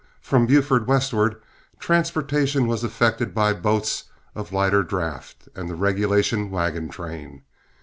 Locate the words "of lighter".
4.33-4.81